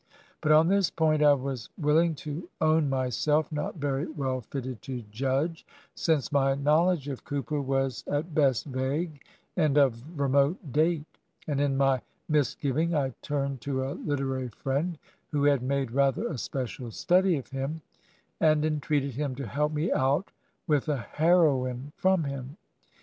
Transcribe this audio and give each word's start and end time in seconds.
But 0.41 0.51
on 0.51 0.67
this 0.67 0.89
point 0.89 1.21
I 1.21 1.33
was 1.35 1.69
willing 1.77 2.15
to 2.25 2.49
own 2.59 2.89
myself 2.89 3.51
not 3.51 3.75
very 3.75 4.07
well 4.07 4.41
fitted 4.41 4.81
to 4.81 5.03
judge, 5.11 5.63
since 5.93 6.31
my 6.31 6.55
knowledge 6.55 7.07
of 7.07 7.23
Cooper 7.23 7.61
was 7.61 8.03
at 8.07 8.33
best 8.33 8.65
vague 8.65 9.21
and 9.55 9.77
of 9.77 10.19
remote 10.19 10.57
date; 10.73 11.05
and 11.47 11.61
in 11.61 11.77
my 11.77 12.01
misgiving 12.27 12.95
I 12.95 13.13
turned 13.21 13.61
to 13.61 13.83
a 13.85 13.93
literary 13.93 14.49
friend 14.49 14.97
who 15.29 15.43
had 15.43 15.61
made 15.61 15.91
rather 15.91 16.27
a 16.27 16.37
special 16.39 16.89
study 16.89 17.37
of 17.37 17.49
him, 17.51 17.81
and 18.39 18.65
entreated 18.65 19.13
him 19.13 19.35
to 19.35 19.45
help 19.45 19.71
me 19.71 19.91
out 19.91 20.31
with 20.65 20.89
a 20.89 20.97
heroine 20.97 21.91
from 21.95 22.23
him. 22.23 22.57